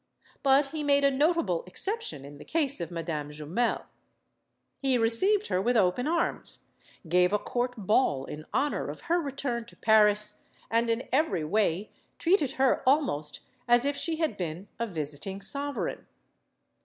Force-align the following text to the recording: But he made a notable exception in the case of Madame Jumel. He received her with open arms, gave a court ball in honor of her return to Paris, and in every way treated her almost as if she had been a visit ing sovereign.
But 0.41 0.69
he 0.69 0.83
made 0.83 1.03
a 1.03 1.11
notable 1.11 1.63
exception 1.67 2.25
in 2.25 2.39
the 2.39 2.43
case 2.43 2.81
of 2.81 2.89
Madame 2.89 3.29
Jumel. 3.29 3.85
He 4.79 4.97
received 4.97 5.45
her 5.49 5.61
with 5.61 5.77
open 5.77 6.07
arms, 6.07 6.65
gave 7.07 7.31
a 7.31 7.37
court 7.37 7.75
ball 7.77 8.25
in 8.25 8.47
honor 8.51 8.87
of 8.89 9.01
her 9.01 9.19
return 9.21 9.63
to 9.65 9.75
Paris, 9.75 10.43
and 10.71 10.89
in 10.89 11.07
every 11.11 11.43
way 11.43 11.91
treated 12.17 12.53
her 12.53 12.81
almost 12.89 13.41
as 13.67 13.85
if 13.85 13.95
she 13.95 14.15
had 14.15 14.37
been 14.37 14.69
a 14.79 14.87
visit 14.87 15.27
ing 15.27 15.39
sovereign. 15.39 16.07